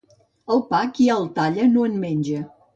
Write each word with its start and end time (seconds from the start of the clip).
El 0.55 0.63
pa, 0.71 0.79
qui 0.95 1.11
el 1.17 1.29
talla, 1.37 1.71
no 1.77 1.87
en 1.93 2.03
menja. 2.09 2.45